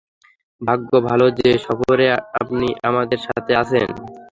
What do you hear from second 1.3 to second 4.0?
যে সফরে আপনি আমাদের সাথে আছেন!